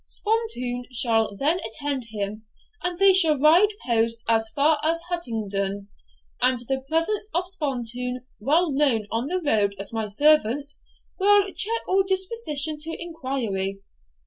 [0.07, 2.47] Spontoon shall then attend him;
[2.81, 5.89] and they shall ride post as far as Huntingdon;
[6.41, 10.71] and the presence of Spontoon, well known on the road as my servant,
[11.19, 13.81] will check all disposition to inquiry.